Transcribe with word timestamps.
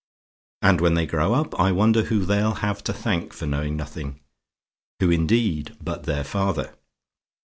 And 0.63 0.81
when 0.81 0.95
they 0.95 1.05
grow 1.05 1.35
up, 1.35 1.53
I 1.59 1.71
wonder 1.71 2.05
who 2.05 2.25
they'll 2.25 2.55
have 2.55 2.83
to 2.85 2.91
thank 2.91 3.33
for 3.33 3.45
knowing 3.45 3.77
nothing 3.77 4.19
who, 4.99 5.11
indeed, 5.11 5.77
but 5.79 6.05
their 6.05 6.23
father? 6.23 6.73